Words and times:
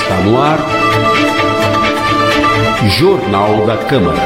Está 0.00 0.16
no 0.18 0.40
ar. 0.40 0.58
Jornal 2.88 3.66
da 3.66 3.76
Câmara. 3.76 4.18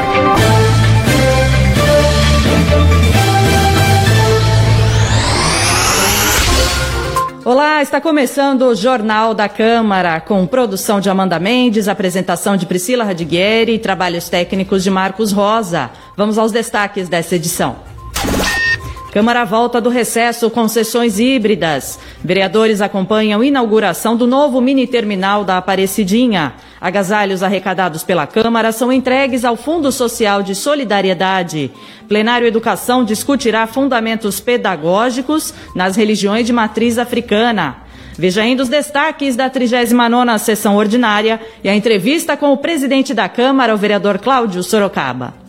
Olá, 7.43 7.81
está 7.81 7.99
começando 7.99 8.61
o 8.61 8.75
Jornal 8.75 9.33
da 9.33 9.49
Câmara, 9.49 10.21
com 10.21 10.45
produção 10.45 10.99
de 11.01 11.09
Amanda 11.09 11.39
Mendes, 11.39 11.87
apresentação 11.87 12.55
de 12.55 12.67
Priscila 12.67 13.03
Radiguieri 13.03 13.73
e 13.73 13.79
trabalhos 13.79 14.29
técnicos 14.29 14.83
de 14.83 14.91
Marcos 14.91 15.31
Rosa. 15.31 15.89
Vamos 16.15 16.37
aos 16.37 16.51
destaques 16.51 17.09
dessa 17.09 17.35
edição. 17.35 17.92
Câmara 19.13 19.45
volta 19.45 19.79
do 19.79 19.91
recesso 19.91 20.49
com 20.49 20.67
sessões 20.67 21.19
híbridas. 21.19 21.99
Vereadores 22.23 22.81
acompanham 22.81 23.43
inauguração 23.43 24.17
do 24.17 24.25
novo 24.25 24.59
mini 24.59 24.87
terminal 24.87 25.45
da 25.45 25.59
Aparecidinha. 25.59 26.55
Agasalhos 26.81 27.43
arrecadados 27.43 28.03
pela 28.03 28.25
Câmara 28.25 28.71
são 28.71 28.91
entregues 28.91 29.45
ao 29.45 29.55
Fundo 29.55 29.91
Social 29.91 30.41
de 30.41 30.55
Solidariedade. 30.55 31.69
Plenário 32.07 32.47
Educação 32.47 33.05
discutirá 33.05 33.67
fundamentos 33.67 34.39
pedagógicos 34.39 35.53
nas 35.75 35.95
religiões 35.95 36.47
de 36.47 36.51
matriz 36.51 36.97
africana. 36.97 37.83
Veja 38.17 38.41
ainda 38.41 38.63
os 38.63 38.69
destaques 38.69 39.35
da 39.35 39.47
39ª 39.47 40.39
sessão 40.39 40.75
ordinária 40.75 41.39
e 41.63 41.69
a 41.69 41.75
entrevista 41.75 42.35
com 42.35 42.51
o 42.51 42.57
presidente 42.57 43.13
da 43.13 43.29
Câmara, 43.29 43.75
o 43.75 43.77
vereador 43.77 44.17
Cláudio 44.17 44.63
Sorocaba. 44.63 45.42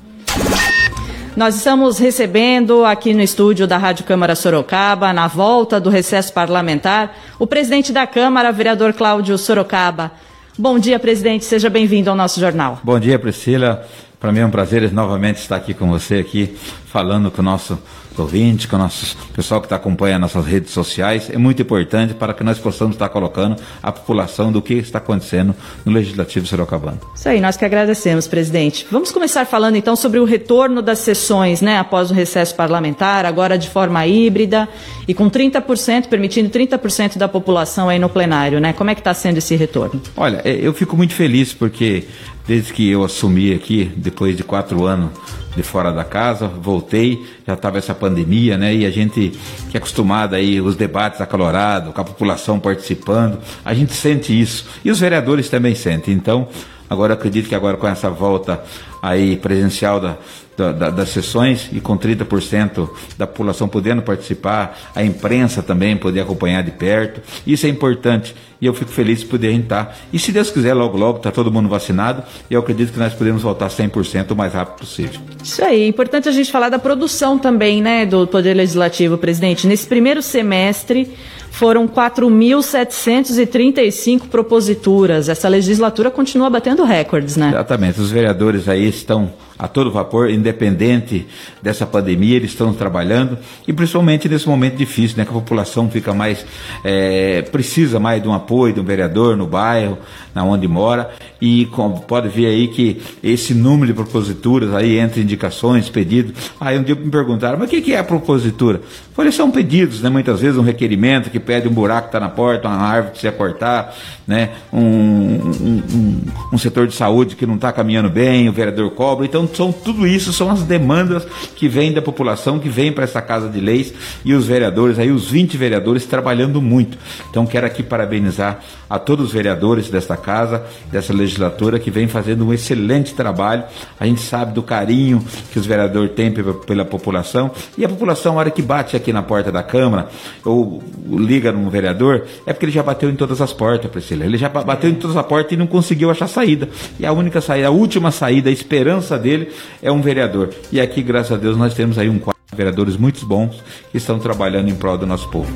Nós 1.37 1.57
estamos 1.57 1.99
recebendo 1.99 2.85
aqui 2.85 3.13
no 3.13 3.21
estúdio 3.21 3.67
da 3.67 3.77
Rádio 3.77 4.05
Câmara 4.05 4.37
Sorocaba, 4.37 5.13
na 5.13 5.27
volta 5.27 5.81
do 5.81 5.91
recesso 5.91 6.33
parlamentar, 6.33 7.17
o 7.41 7.47
presidente 7.47 7.93
da 7.93 8.07
Câmara, 8.07 8.53
vereador 8.53 8.93
Cláudio 8.93 9.37
Sorocaba. 9.37 10.13
Bom 10.57 10.79
dia, 10.79 10.97
presidente, 10.97 11.45
seja 11.45 11.69
bem-vindo 11.69 12.09
ao 12.09 12.15
nosso 12.15 12.39
jornal. 12.39 12.79
Bom 12.85 13.01
dia, 13.01 13.19
Priscila. 13.19 13.85
Para 14.25 14.33
mim 14.33 14.41
é 14.41 14.47
um 14.47 14.51
prazer 14.51 14.91
novamente 14.91 15.37
estar 15.37 15.57
aqui 15.57 15.75
com 15.75 15.87
você, 15.87 16.15
aqui 16.15 16.57
falando 16.87 17.31
com 17.31 17.43
o 17.43 17.45
nosso 17.45 17.79
ouvinte, 18.17 18.67
com 18.67 18.77
o 18.77 18.79
nosso 18.79 19.15
pessoal 19.35 19.61
que 19.61 19.67
está 19.67 19.77
acompanhando 19.77 20.23
nossas 20.23 20.47
redes 20.47 20.73
sociais. 20.73 21.29
É 21.29 21.37
muito 21.37 21.61
importante 21.61 22.15
para 22.15 22.33
que 22.33 22.43
nós 22.43 22.59
possamos 22.59 22.95
estar 22.95 23.11
colocando 23.11 23.61
a 23.83 23.93
população 23.93 24.51
do 24.51 24.63
que 24.63 24.75
está 24.75 24.97
acontecendo 24.97 25.55
no 25.85 25.93
Legislativo 25.93 26.47
Sorocabano. 26.47 27.01
Isso 27.15 27.29
aí, 27.29 27.39
nós 27.39 27.59
que 27.59 27.67
agradecemos, 27.67 28.27
presidente. 28.27 28.87
Vamos 28.91 29.13
começar 29.13 29.45
falando 29.45 29.77
então 29.77 29.95
sobre 29.95 30.19
o 30.19 30.25
retorno 30.25 30.81
das 30.81 31.01
sessões, 31.01 31.61
né, 31.61 31.79
após 31.79 32.11
o 32.11 32.15
recesso 32.15 32.55
parlamentar, 32.55 33.27
agora 33.27 33.59
de 33.59 33.69
forma 33.69 34.07
híbrida 34.07 34.67
e 35.07 35.13
com 35.13 35.29
30%, 35.29 36.07
permitindo 36.07 36.49
30% 36.49 37.19
da 37.19 37.29
população 37.29 37.91
aí 37.91 37.99
no 37.99 38.09
plenário, 38.09 38.59
né? 38.59 38.73
Como 38.73 38.89
é 38.89 38.95
que 38.95 39.03
está 39.03 39.13
sendo 39.13 39.37
esse 39.37 39.55
retorno? 39.55 40.01
Olha, 40.17 40.41
é, 40.45 40.53
eu 40.53 40.73
fico 40.73 40.97
muito 40.97 41.13
feliz 41.13 41.53
porque 41.53 42.05
desde 42.47 42.73
que 42.73 42.91
eu 42.91 43.05
assumi 43.05 43.55
aqui, 43.55 43.91
depois 43.97 44.37
de 44.37 44.45
quatro 44.45 44.85
anos 44.85 45.11
de 45.57 45.63
fora 45.63 45.93
da 45.93 46.05
casa, 46.05 46.49
voltei, 46.49 47.25
já 47.47 47.55
estava 47.55 47.79
essa 47.79 47.95
pandemia, 47.95 48.59
né? 48.59 48.75
E 48.75 48.85
a 48.85 48.91
gente 48.91 49.33
que 49.71 49.77
é 49.77 49.79
acostumado 49.79 50.35
aí, 50.35 50.61
os 50.61 50.77
debates 50.77 51.21
acalorados, 51.21 51.95
com 51.95 52.01
a 52.01 52.05
população 52.05 52.59
participando, 52.59 53.39
a 53.65 53.73
gente 53.73 53.93
sente 53.93 54.39
isso. 54.39 54.67
E 54.85 54.91
os 54.91 54.99
vereadores 54.99 55.49
também 55.49 55.75
sentem. 55.75 56.13
Então, 56.13 56.49
agora 56.91 57.15
acredito 57.15 57.49
que 57.49 57.55
agora 57.55 57.77
com 57.77 57.87
essa 57.87 58.11
volta 58.11 58.63
aí 59.01 59.37
presencial 59.37 60.01
da, 60.01 60.17
da, 60.57 60.73
da, 60.73 60.91
das 60.91 61.11
sessões 61.11 61.69
e 61.73 61.81
com 61.81 61.99
30% 61.99 62.89
da 63.19 63.27
população 63.27 63.69
podendo 63.69 64.03
participar, 64.03 64.79
a 64.95 65.05
imprensa 65.05 65.63
também 65.63 65.97
poder 65.97 66.21
acompanhar 66.21 66.63
de 66.63 66.71
perto. 66.71 67.21
Isso 67.47 67.67
é 67.67 67.69
importante 67.69 68.35
e 68.61 68.67
eu 68.67 68.75
fico 68.75 68.91
feliz 68.91 69.21
de 69.21 69.27
poder 69.27 69.53
estar. 69.53 69.97
E 70.13 70.19
se 70.19 70.33
Deus 70.33 70.51
quiser, 70.51 70.75
logo, 70.75 70.97
logo, 70.97 71.19
está 71.19 71.31
todo 71.31 71.53
mundo 71.53 71.69
vacinado 71.69 72.23
e 72.51 72.55
eu 72.55 72.61
acredito 72.61 72.93
que 72.93 72.99
nós 72.99 73.13
podemos 73.13 73.43
voltar 73.43 73.69
100% 73.69 74.31
o 74.31 74.37
mais 74.37 74.55
rápido 74.55 74.79
possível. 74.79 75.21
Isso 75.43 75.63
aí, 75.65 75.83
é 75.83 75.87
importante 75.87 76.29
a 76.29 76.33
gente 76.33 76.51
falar 76.51 76.69
da 76.69 76.79
produção 76.79 77.39
também, 77.39 77.83
né, 77.83 78.07
do 78.07 78.27
Poder 78.27 78.55
Legislativo, 78.55 79.19
presidente. 79.19 79.67
Nesse 79.67 79.87
primeiro 79.87 80.23
semestre, 80.23 81.13
foram 81.55 81.87
4.735 81.87 84.29
proposituras. 84.29 85.29
Essa 85.29 85.49
legislatura 85.49 86.11
continua 86.11 86.51
batendo 86.51 86.83
recordes, 86.83 87.37
né? 87.37 87.51
Exatamente. 87.51 88.01
Os 88.01 88.11
vereadores 88.11 88.69
aí 88.69 88.89
estão 88.89 89.33
a 89.59 89.69
todo 89.69 89.91
vapor, 89.91 90.31
independente 90.31 91.27
dessa 91.63 91.87
pandemia, 91.87 92.37
eles 92.37 92.51
estão 92.51 92.73
trabalhando 92.73 93.39
e 93.67 93.73
principalmente 93.73 94.29
nesse 94.29 94.49
momento 94.49 94.77
difícil, 94.77 95.17
né, 95.17 95.25
que 95.25 95.31
a 95.31 95.35
população 95.35 95.91
fica 95.91 96.13
mais 96.13 96.45
é, 96.83 97.43
precisa 97.43 98.01
mais 98.01 98.23
de 98.23 98.29
um 98.29 98.33
apoio 98.33 98.75
de 98.75 98.81
um 98.81 98.85
vereador 98.85 99.37
no 99.37 99.47
bairro, 99.47 99.99
na 100.35 100.43
onde 100.43 100.67
mora 100.67 101.11
e 101.41 101.67
com, 101.67 101.93
pode 101.93 102.29
ver 102.29 102.47
aí 102.47 102.69
que 102.69 103.01
esse 103.23 103.55
número 103.55 103.87
de 103.87 103.93
proposituras 103.93 104.75
aí 104.75 104.99
entre 104.99 105.21
indicações, 105.21 105.89
pedidos. 105.89 106.51
Aí 106.59 106.79
um 106.79 106.83
dia 106.83 106.95
me 106.95 107.11
perguntaram, 107.11 107.59
mas 107.59 107.69
o 107.69 107.71
que, 107.71 107.83
que 107.83 107.93
é 107.93 107.99
a 107.99 108.05
propositura? 108.05 108.81
Falei, 109.15 109.31
são 109.31 109.51
pedidos, 109.51 110.01
né? 110.01 110.09
Muitas 110.09 110.41
vezes 110.41 110.57
um 110.57 110.63
requerimento 110.63 111.31
que 111.31 111.39
pede 111.39 111.69
um 111.69 111.73
buraco 111.73 112.09
que 112.09 112.09
está 112.09 112.21
na 112.21 112.29
porta, 112.29 112.67
uma 112.67 112.79
árvore 112.79 113.15
que 113.15 113.21
você 113.21 113.31
cortar, 113.31 113.95
né? 114.27 114.51
Um, 114.73 114.81
um, 114.81 115.83
um, 115.93 116.21
um 116.55 116.59
setor 116.59 116.87
de 116.87 116.95
saúde 116.95 117.37
que 117.37 117.47
não 117.47 117.57
está 117.57 117.73
caminhando 117.73 118.09
bem, 118.09 118.49
o 118.49 118.53
vereador 118.53 118.91
cobra. 118.93 119.27
Então, 119.27 119.49
são 119.53 119.73
tudo 119.73 120.07
isso 120.07 120.33
são 120.33 120.51
as 120.51 120.63
demandas 120.63 121.27
que 121.57 121.69
vêm 121.69 121.93
da 121.93 122.01
população, 122.01 122.59
que 122.59 122.69
vêm 122.69 122.93
para 122.93 123.05
essa 123.05 123.21
casa 123.21 123.49
de 123.49 123.61
leis 123.61 123.93
e 124.25 124.33
os 124.33 124.47
vereadores, 124.47 124.99
aí 124.99 125.11
os 125.11 125.29
20 125.31 125.57
vereadores 125.57 126.07
trabalhando 126.07 126.61
muito. 126.61 126.97
Então, 127.31 127.47
quero 127.47 127.67
aqui 127.67 127.83
parabenizar 127.83 128.61
a 128.89 128.99
todos 128.99 129.27
os 129.27 129.33
vereadores 129.33 129.89
desta 129.89 130.17
casa, 130.17 130.65
dessa 130.91 131.13
legislatura, 131.13 131.79
que 131.79 131.91
vem 131.91 132.09
fazendo 132.09 132.47
um 132.47 132.53
excelente 132.53 133.15
trabalho. 133.15 133.65
A 133.99 134.07
gente 134.07 134.21
sabe 134.21 134.53
do 134.53 134.63
carinho 134.63 135.25
que 135.53 135.59
os 135.59 135.67
vereadores 135.67 136.13
têm 136.13 136.33
pela 136.67 136.85
população 136.85 137.51
e 137.77 137.85
a 137.85 137.89
população, 137.89 138.35
a 138.35 138.41
hora 138.41 138.51
que 138.51 138.63
bate 138.63 138.97
aqui 138.97 139.13
na 139.13 139.23
porta 139.23 139.51
da 139.51 139.63
Câmara, 139.63 140.09
ou 140.45 140.83
liga 141.09 141.53
num 141.53 141.69
vereador, 141.69 142.25
é 142.47 142.53
porque 142.53 142.67
ele 142.67 142.73
já 142.73 142.83
bateu 142.83 143.11
em 143.11 143.17
todas 143.17 143.41
as 143.41 143.53
portas, 143.53 143.91
Priscila. 144.15 144.25
Ele 144.25 144.39
já 144.39 144.49
bateu 144.49 144.89
em 144.89 144.95
todas 144.95 145.17
as 145.17 145.27
portas 145.27 145.53
e 145.53 145.57
não 145.57 145.67
conseguiu 145.67 146.11
achar 146.11 146.29
saída. 146.29 146.69
E 146.99 147.05
a 147.05 147.13
única 147.13 147.41
saída, 147.41 147.69
a 147.69 147.71
última 147.71 148.11
saída, 148.11 148.49
a 148.49 148.53
esperança 148.53 149.19
dele 149.19 149.49
é 149.83 149.91
um 149.91 150.01
vereador. 150.01 150.51
E 150.73 150.81
aqui, 150.81 151.03
graças 151.03 151.33
a 151.33 151.37
Deus, 151.37 151.57
nós 151.57 151.75
temos 151.75 151.99
aí 151.99 152.09
um 152.09 152.19
quadro 152.19 152.41
de 152.51 152.57
vereadores 152.57 152.97
muito 152.97 153.27
bons 153.27 153.63
que 153.91 153.99
estão 153.99 154.19
trabalhando 154.19 154.71
em 154.71 154.75
prol 154.75 154.97
do 154.97 155.07
nosso 155.07 155.29
povo. 155.29 155.53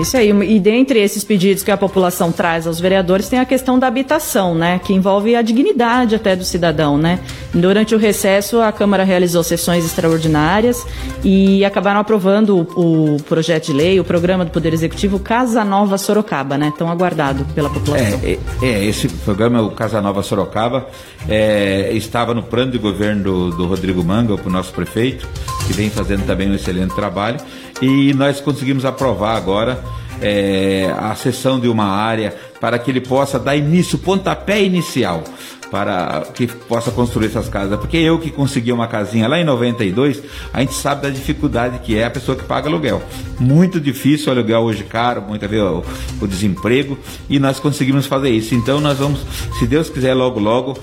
Isso 0.00 0.16
aí. 0.16 0.30
E 0.30 0.60
dentre 0.60 1.00
esses 1.00 1.24
pedidos 1.24 1.62
que 1.62 1.70
a 1.70 1.76
população 1.76 2.30
traz 2.30 2.66
aos 2.66 2.80
vereadores 2.80 3.28
tem 3.28 3.38
a 3.38 3.44
questão 3.44 3.78
da 3.78 3.86
habitação, 3.86 4.54
né? 4.54 4.78
Que 4.78 4.94
envolve 4.94 5.34
a 5.34 5.42
dignidade 5.42 6.14
até 6.14 6.36
do 6.36 6.44
cidadão, 6.44 6.96
né? 6.96 7.20
Durante 7.52 7.94
o 7.94 7.98
recesso, 7.98 8.60
a 8.60 8.70
Câmara 8.70 9.04
realizou 9.04 9.42
sessões 9.42 9.84
extraordinárias 9.84 10.86
e 11.24 11.64
acabaram 11.64 12.00
aprovando 12.00 12.66
o, 12.76 13.16
projeto 13.28 13.66
de 13.66 13.72
lei, 13.72 13.98
o 13.98 14.04
programa 14.04 14.44
do 14.44 14.50
Poder 14.50 14.72
Executivo 14.72 15.18
Casa 15.18 15.64
Nova 15.64 15.98
Sorocaba, 15.98 16.56
né? 16.56 16.72
Tão 16.78 16.90
aguardado 16.90 17.44
pela 17.54 17.68
população. 17.68 18.20
É, 18.22 18.38
é, 18.62 18.66
é 18.66 18.84
esse 18.84 19.08
programa, 19.08 19.62
o 19.62 19.70
Casa 19.70 20.00
Nova 20.00 20.22
Sorocaba, 20.22 20.86
é, 21.28 21.90
estava 21.92 22.34
no 22.34 22.42
plano 22.42 22.70
de 22.70 22.78
governo 22.78 23.22
do, 23.22 23.50
do 23.50 23.66
Rodrigo 23.66 24.04
Manga, 24.04 24.34
o 24.34 24.50
nosso 24.50 24.72
prefeito, 24.72 25.28
que 25.66 25.72
vem 25.72 25.90
fazendo 25.90 26.24
também 26.24 26.48
um 26.48 26.54
excelente 26.54 26.94
trabalho 26.94 27.38
e 27.80 28.12
nós 28.14 28.40
conseguimos 28.40 28.84
aprovar 28.84 29.36
agora 29.36 29.82
é, 30.20 30.92
a 30.98 31.14
cessão 31.14 31.58
de 31.60 31.68
uma 31.68 31.86
área 31.86 32.34
para 32.60 32.78
que 32.78 32.90
ele 32.90 33.00
possa 33.00 33.38
dar 33.38 33.56
início, 33.56 33.98
pontapé 33.98 34.62
inicial 34.62 35.22
para 35.70 36.22
que 36.34 36.46
possa 36.46 36.90
construir 36.90 37.26
essas 37.26 37.48
casas. 37.48 37.78
Porque 37.78 37.96
eu 37.96 38.18
que 38.18 38.30
consegui 38.30 38.72
uma 38.72 38.86
casinha 38.86 39.28
lá 39.28 39.38
em 39.38 39.44
92, 39.44 40.22
a 40.52 40.60
gente 40.60 40.74
sabe 40.74 41.02
da 41.02 41.10
dificuldade 41.10 41.78
que 41.80 41.96
é 41.96 42.04
a 42.04 42.10
pessoa 42.10 42.36
que 42.36 42.44
paga 42.44 42.68
aluguel. 42.68 43.02
Muito 43.38 43.80
difícil 43.80 44.28
o 44.28 44.36
aluguel 44.36 44.60
hoje 44.60 44.84
caro, 44.84 45.22
muitas 45.22 45.48
vezes 45.48 45.64
o, 45.64 45.84
o, 46.20 46.26
desemprego, 46.26 46.98
e 47.28 47.38
nós 47.38 47.60
conseguimos 47.60 48.06
fazer 48.06 48.30
isso. 48.30 48.54
Então 48.54 48.80
nós 48.80 48.98
vamos, 48.98 49.20
se 49.58 49.66
Deus 49.66 49.88
quiser, 49.88 50.14
logo, 50.14 50.40
logo, 50.40 50.78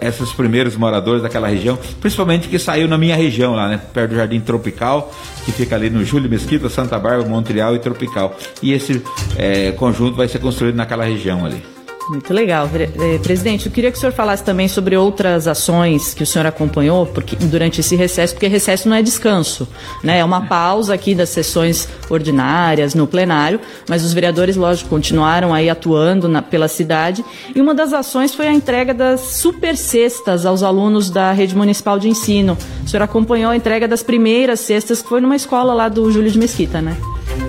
esses 0.00 0.32
primeiros 0.32 0.76
moradores 0.76 1.22
daquela 1.22 1.48
região, 1.48 1.78
principalmente 2.00 2.48
que 2.48 2.58
saiu 2.58 2.88
na 2.88 2.98
minha 2.98 3.16
região 3.16 3.54
lá, 3.54 3.68
né, 3.68 3.80
perto 3.92 4.10
do 4.10 4.16
Jardim 4.16 4.40
Tropical, 4.40 5.12
que 5.44 5.52
fica 5.52 5.74
ali 5.76 5.90
no 5.90 6.04
Júlio 6.04 6.28
Mesquita, 6.28 6.68
Santa 6.68 6.98
Bárbara, 6.98 7.28
Montreal 7.28 7.74
e 7.74 7.78
Tropical. 7.78 8.36
E 8.62 8.72
esse 8.72 9.02
é, 9.36 9.72
conjunto 9.72 10.16
vai 10.16 10.28
ser 10.28 10.38
construído 10.38 10.76
naquela 10.76 11.04
região 11.04 11.44
ali. 11.44 11.79
Muito 12.08 12.32
legal. 12.32 12.68
Eh, 12.74 13.18
presidente, 13.22 13.66
eu 13.66 13.72
queria 13.72 13.90
que 13.90 13.96
o 13.96 14.00
senhor 14.00 14.12
falasse 14.12 14.42
também 14.42 14.66
sobre 14.66 14.96
outras 14.96 15.46
ações 15.46 16.12
que 16.14 16.22
o 16.22 16.26
senhor 16.26 16.46
acompanhou 16.46 17.06
porque, 17.06 17.36
durante 17.36 17.80
esse 17.80 17.94
recesso, 17.94 18.34
porque 18.34 18.48
recesso 18.48 18.88
não 18.88 18.96
é 18.96 19.02
descanso, 19.02 19.68
né? 20.02 20.18
É 20.18 20.24
uma 20.24 20.46
pausa 20.46 20.94
aqui 20.94 21.14
das 21.14 21.28
sessões 21.28 21.88
ordinárias 22.08 22.94
no 22.94 23.06
plenário, 23.06 23.60
mas 23.88 24.04
os 24.04 24.12
vereadores, 24.12 24.56
lógico, 24.56 24.88
continuaram 24.90 25.54
aí 25.54 25.70
atuando 25.70 26.28
na, 26.28 26.42
pela 26.42 26.68
cidade. 26.68 27.24
E 27.54 27.60
uma 27.60 27.74
das 27.74 27.92
ações 27.92 28.34
foi 28.34 28.48
a 28.48 28.52
entrega 28.52 28.92
das 28.92 29.20
super 29.20 29.76
cestas 29.76 30.44
aos 30.44 30.62
alunos 30.62 31.10
da 31.10 31.32
rede 31.32 31.54
municipal 31.54 31.98
de 31.98 32.08
ensino. 32.08 32.56
O 32.84 32.88
senhor 32.88 33.02
acompanhou 33.02 33.52
a 33.52 33.56
entrega 33.56 33.86
das 33.86 34.02
primeiras 34.02 34.60
cestas, 34.60 35.00
que 35.00 35.08
foi 35.08 35.20
numa 35.20 35.36
escola 35.36 35.72
lá 35.74 35.88
do 35.88 36.10
Júlio 36.10 36.30
de 36.30 36.38
Mesquita, 36.38 36.80
né? 36.80 36.96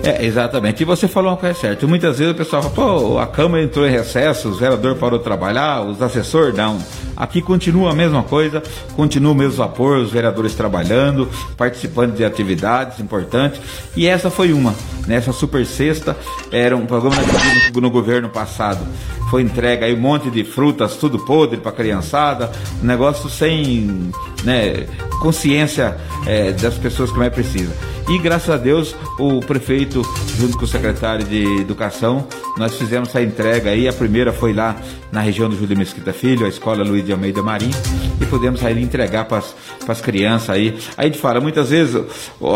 É, 0.04 0.24
exatamente. 0.24 0.82
E 0.82 0.84
você 0.84 1.06
falou 1.06 1.30
uma 1.30 1.36
coisa 1.36 1.58
certa. 1.58 1.86
Muitas 1.86 2.18
vezes 2.18 2.34
o 2.34 2.36
pessoal 2.36 2.62
fala, 2.62 2.74
pô, 2.74 3.18
a 3.18 3.26
Câmara 3.26 3.62
entrou 3.62 3.86
em 3.86 3.90
recesso, 3.90 4.48
o 4.48 4.54
vereador 4.54 4.96
parou 4.96 5.18
de 5.18 5.24
trabalhar, 5.24 5.82
os 5.82 6.02
assessores 6.02 6.54
não. 6.56 6.78
Aqui 7.16 7.40
continua 7.40 7.92
a 7.92 7.94
mesma 7.94 8.22
coisa, 8.22 8.62
continua 8.96 9.32
o 9.32 9.34
mesmo 9.34 9.52
vapor, 9.52 9.98
os 9.98 10.10
vereadores 10.10 10.54
trabalhando, 10.54 11.28
participando 11.56 12.16
de 12.16 12.24
atividades 12.24 12.98
importantes. 12.98 13.60
E 13.94 14.06
essa 14.06 14.30
foi 14.30 14.52
uma. 14.52 14.74
Nessa 15.06 15.30
né? 15.30 15.36
super 15.36 15.64
sexta, 15.66 16.16
era 16.50 16.76
um 16.76 16.86
programa 16.86 17.16
no, 17.72 17.80
no 17.80 17.90
governo 17.90 18.28
passado. 18.28 18.80
Foi 19.30 19.42
entregue 19.42 19.84
aí 19.84 19.94
um 19.94 20.00
monte 20.00 20.30
de 20.30 20.44
frutas, 20.44 20.96
tudo 20.96 21.18
podre 21.18 21.58
para 21.58 21.72
criançada, 21.72 22.50
um 22.82 22.86
negócio 22.86 23.30
sem 23.30 24.10
né, 24.44 24.86
consciência 25.20 25.96
é, 26.26 26.52
das 26.52 26.74
pessoas 26.74 27.10
que 27.10 27.18
mais 27.18 27.32
precisam. 27.32 27.72
E 28.08 28.18
graças 28.18 28.50
a 28.50 28.56
Deus, 28.56 28.94
o 29.18 29.40
prefeito, 29.40 30.02
junto 30.36 30.58
com 30.58 30.64
o 30.64 30.68
secretário 30.68 31.24
de 31.24 31.44
Educação, 31.60 32.26
nós 32.58 32.74
fizemos 32.74 33.08
essa 33.08 33.22
entrega 33.22 33.70
aí. 33.70 33.88
A 33.88 33.92
primeira 33.92 34.32
foi 34.32 34.52
lá 34.52 34.76
na 35.10 35.20
região 35.20 35.48
do 35.48 35.56
Júlio 35.56 35.78
Mesquita 35.78 36.12
Filho, 36.12 36.44
a 36.44 36.48
escola 36.48 36.84
Luiz 36.84 37.04
de 37.04 37.12
Almeida 37.12 37.42
Marim, 37.42 37.70
e 38.20 38.26
pudemos 38.26 38.62
aí 38.64 38.82
entregar 38.82 39.24
para 39.24 39.42
as 39.88 40.00
crianças 40.00 40.50
aí. 40.50 40.76
Aí 40.96 41.06
a 41.06 41.08
gente 41.08 41.18
fala, 41.18 41.40
muitas 41.40 41.70
vezes 41.70 42.02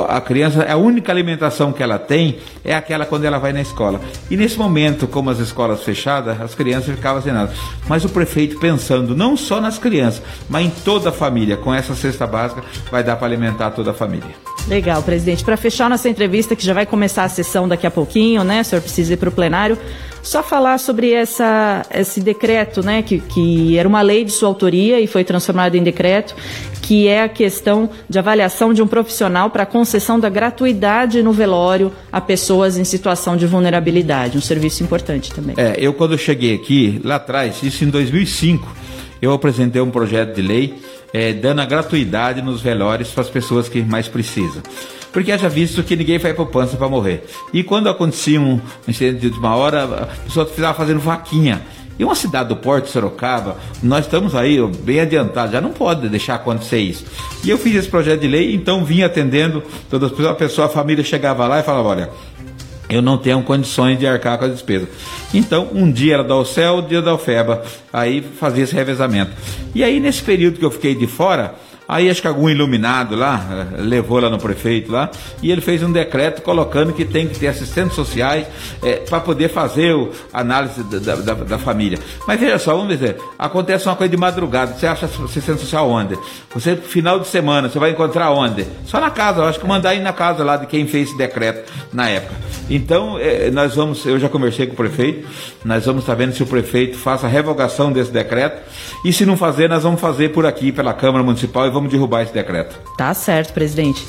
a 0.08 0.20
criança, 0.20 0.62
a 0.64 0.76
única 0.76 1.10
alimentação 1.10 1.72
que 1.72 1.82
ela 1.82 1.98
tem 1.98 2.38
é 2.64 2.74
aquela 2.74 3.06
quando 3.06 3.24
ela 3.24 3.38
vai 3.38 3.52
na 3.52 3.62
escola. 3.62 4.00
E 4.30 4.36
nesse 4.36 4.58
momento, 4.58 5.06
como 5.06 5.30
as 5.30 5.38
escolas 5.38 5.82
fechadas, 5.82 6.40
as 6.40 6.54
crianças 6.54 6.94
ficavam 6.94 7.22
sem 7.22 7.32
nada. 7.32 7.52
Mas 7.88 8.04
o 8.04 8.08
prefeito 8.08 8.58
pensando 8.58 9.16
não 9.16 9.36
só 9.36 9.60
nas 9.60 9.78
crianças, 9.78 10.22
mas 10.50 10.66
em 10.66 10.70
toda 10.70 11.10
a 11.10 11.12
família, 11.12 11.56
com 11.56 11.72
essa 11.72 11.94
cesta 11.94 12.26
básica, 12.26 12.62
vai 12.90 13.02
dar 13.02 13.16
para 13.16 13.26
alimentar 13.26 13.70
toda 13.70 13.92
a 13.92 13.94
família. 13.94 14.45
Legal, 14.68 15.00
presidente. 15.02 15.44
Para 15.44 15.56
fechar 15.56 15.88
nossa 15.88 16.08
entrevista, 16.08 16.56
que 16.56 16.64
já 16.64 16.74
vai 16.74 16.84
começar 16.84 17.22
a 17.22 17.28
sessão 17.28 17.68
daqui 17.68 17.86
a 17.86 17.90
pouquinho, 17.90 18.42
né? 18.42 18.62
O 18.62 18.64
senhor 18.64 18.82
precisa 18.82 19.14
ir 19.14 19.16
para 19.16 19.28
o 19.28 19.32
plenário. 19.32 19.78
Só 20.22 20.42
falar 20.42 20.78
sobre 20.78 21.12
essa, 21.12 21.86
esse 21.94 22.20
decreto, 22.20 22.82
né? 22.84 23.00
Que, 23.00 23.20
que 23.20 23.78
era 23.78 23.88
uma 23.88 24.02
lei 24.02 24.24
de 24.24 24.32
sua 24.32 24.48
autoria 24.48 25.00
e 25.00 25.06
foi 25.06 25.22
transformado 25.22 25.76
em 25.76 25.84
decreto, 25.84 26.34
que 26.82 27.06
é 27.06 27.22
a 27.22 27.28
questão 27.28 27.88
de 28.08 28.18
avaliação 28.18 28.74
de 28.74 28.82
um 28.82 28.88
profissional 28.88 29.50
para 29.50 29.64
concessão 29.64 30.18
da 30.18 30.28
gratuidade 30.28 31.22
no 31.22 31.32
velório 31.32 31.92
a 32.10 32.20
pessoas 32.20 32.76
em 32.76 32.82
situação 32.82 33.36
de 33.36 33.46
vulnerabilidade. 33.46 34.36
Um 34.36 34.40
serviço 34.40 34.82
importante 34.82 35.32
também. 35.32 35.54
É, 35.56 35.76
eu 35.78 35.94
quando 35.94 36.18
cheguei 36.18 36.56
aqui, 36.56 37.00
lá 37.04 37.16
atrás, 37.16 37.62
isso 37.62 37.84
em 37.84 37.88
2005, 37.88 38.66
eu 39.22 39.32
apresentei 39.32 39.80
um 39.80 39.92
projeto 39.92 40.34
de 40.34 40.42
lei 40.42 40.74
é, 41.16 41.32
dando 41.32 41.62
a 41.62 41.64
gratuidade 41.64 42.42
nos 42.42 42.60
velórios 42.60 43.08
para 43.08 43.22
as 43.22 43.30
pessoas 43.30 43.70
que 43.70 43.80
mais 43.80 44.06
precisam. 44.06 44.62
Porque 45.10 45.32
haja 45.32 45.48
visto 45.48 45.82
que 45.82 45.96
ninguém 45.96 46.18
vai 46.18 46.34
para 46.34 46.42
o 46.42 46.46
pança 46.46 46.76
para 46.76 46.90
morrer. 46.90 47.24
E 47.54 47.62
quando 47.62 47.88
acontecia 47.88 48.38
um 48.38 48.60
incidente 48.86 49.20
de 49.20 49.28
última 49.28 49.56
hora, 49.56 49.84
a 49.84 50.06
pessoa 50.24 50.44
precisava 50.44 50.74
fazendo 50.74 51.00
vaquinha. 51.00 51.62
E 51.98 52.04
uma 52.04 52.14
cidade 52.14 52.50
do 52.50 52.56
Porto, 52.56 52.90
Sorocaba, 52.90 53.56
nós 53.82 54.04
estamos 54.04 54.34
aí 54.34 54.58
bem 54.80 55.00
adiantados, 55.00 55.52
já 55.52 55.60
não 55.62 55.70
pode 55.70 56.06
deixar 56.10 56.34
acontecer 56.34 56.80
isso. 56.80 57.06
E 57.42 57.48
eu 57.48 57.56
fiz 57.56 57.74
esse 57.76 57.88
projeto 57.88 58.20
de 58.20 58.28
lei, 58.28 58.54
então 58.54 58.84
vim 58.84 59.02
atendendo 59.02 59.62
todas 59.88 60.10
as 60.10 60.14
pessoas, 60.14 60.30
a 60.30 60.34
pessoa, 60.34 60.66
a 60.66 60.70
família 60.70 61.02
chegava 61.02 61.46
lá 61.46 61.60
e 61.60 61.62
falava, 61.62 61.88
olha, 61.88 62.10
eu 62.88 63.02
não 63.02 63.18
tenho 63.18 63.42
condições 63.42 63.98
de 63.98 64.06
arcar 64.06 64.38
com 64.38 64.44
a 64.44 64.48
despesa. 64.48 64.88
Então, 65.34 65.68
um 65.72 65.90
dia 65.90 66.14
era 66.14 66.24
da 66.24 66.36
OCEL, 66.36 66.78
um 66.78 66.86
dia 66.86 67.02
da 67.02 67.14
OFEBA, 67.14 67.62
aí 67.92 68.20
fazia 68.20 68.64
esse 68.64 68.74
revezamento. 68.74 69.32
E 69.74 69.82
aí, 69.82 70.00
nesse 70.00 70.22
período 70.22 70.58
que 70.58 70.64
eu 70.64 70.70
fiquei 70.70 70.94
de 70.94 71.06
fora, 71.06 71.54
Aí 71.88 72.10
acho 72.10 72.20
que 72.20 72.26
algum 72.26 72.48
iluminado 72.48 73.14
lá 73.14 73.44
eh, 73.50 73.80
levou 73.82 74.18
lá 74.18 74.28
no 74.28 74.38
prefeito 74.38 74.90
lá 74.90 75.08
e 75.40 75.52
ele 75.52 75.60
fez 75.60 75.82
um 75.82 75.92
decreto 75.92 76.42
colocando 76.42 76.92
que 76.92 77.04
tem 77.04 77.28
que 77.28 77.38
ter 77.38 77.46
assistentes 77.46 77.94
sociais 77.94 78.46
é, 78.82 78.88
eh, 78.88 78.96
para 79.08 79.20
poder 79.20 79.48
fazer 79.48 79.94
a 80.32 80.40
análise 80.40 80.82
da, 80.82 81.14
da, 81.14 81.34
da, 81.34 81.58
família. 81.58 81.98
Mas 82.26 82.40
veja 82.40 82.58
só, 82.58 82.74
vamos 82.74 82.88
dizer, 82.88 83.16
acontece 83.38 83.86
uma 83.86 83.94
coisa 83.94 84.10
de 84.10 84.16
madrugada, 84.16 84.74
você 84.74 84.86
acha 84.86 85.06
assistente 85.06 85.60
social 85.60 85.88
onde? 85.88 86.18
Você, 86.52 86.74
final 86.74 87.20
de 87.20 87.28
semana, 87.28 87.68
você 87.68 87.78
vai 87.78 87.90
encontrar 87.90 88.30
onde? 88.30 88.66
Só 88.84 89.00
na 89.00 89.10
casa, 89.10 89.40
eu 89.40 89.44
acho 89.44 89.60
que 89.60 89.66
mandar 89.66 89.94
ir 89.94 90.00
na 90.00 90.12
casa 90.12 90.42
lá 90.42 90.56
de 90.56 90.66
quem 90.66 90.86
fez 90.86 91.08
esse 91.08 91.16
decreto 91.16 91.72
na 91.92 92.08
época. 92.08 92.34
Então, 92.68 93.16
é, 93.18 93.48
nós 93.50 93.76
vamos, 93.76 94.04
eu 94.04 94.18
já 94.18 94.28
conversei 94.28 94.66
com 94.66 94.72
o 94.72 94.76
prefeito, 94.76 95.26
nós 95.64 95.86
vamos 95.86 96.02
estar 96.02 96.14
vendo 96.14 96.32
se 96.32 96.42
o 96.42 96.46
prefeito 96.46 96.98
faça 96.98 97.26
a 97.26 97.30
revogação 97.30 97.92
desse 97.92 98.10
decreto 98.10 98.60
e 99.04 99.12
se 99.12 99.24
não 99.24 99.36
fazer, 99.36 99.68
nós 99.68 99.84
vamos 99.84 100.00
fazer 100.00 100.30
por 100.30 100.44
aqui, 100.44 100.72
pela 100.72 100.92
Câmara 100.92 101.22
Municipal 101.22 101.66
e 101.66 101.70
vamos 101.76 101.90
derrubar 101.90 102.22
esse 102.22 102.32
decreto. 102.32 102.78
Tá 102.96 103.12
certo, 103.14 103.52
presidente. 103.52 104.04